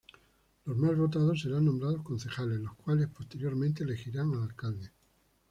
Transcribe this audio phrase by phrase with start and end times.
[0.65, 4.89] Los más votados serán nombrados concejales, los cuales, posteriormente, elegirán al alcalde.